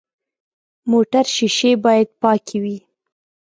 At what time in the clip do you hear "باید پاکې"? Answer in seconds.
1.85-2.57